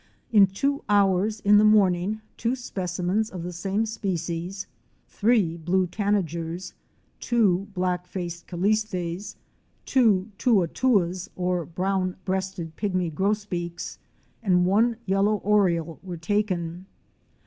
In 0.31 0.47
two 0.47 0.83
hours 0.89 1.41
in 1.41 1.59
the 1.59 1.63
morning, 1.63 2.21
two 2.35 2.55
specimens 2.55 3.29
of 3.29 3.43
the 3.43 3.53
same 3.53 3.85
species, 3.85 4.65
three 5.07 5.57
Blue 5.57 5.85
Tanagers,'™ 5.85 6.73
two 7.19 7.67
Black 7.75 8.07
faced 8.07 8.47
Callistes,"! 8.47 9.35
two 9.85 10.31
Toua 10.39 10.69
touas 10.69 11.29
or 11.35 11.65
Brown 11.67 12.15
breasted 12.25 12.75
Pygmy 12.77 13.13
Grosbeaks,'!" 13.13 13.99
and 14.41 14.65
one 14.65 14.97
Yellow 15.05 15.35
Oriole 15.43 15.99
*" 16.01 16.01
were 16.01 16.17
taken. 16.17 16.87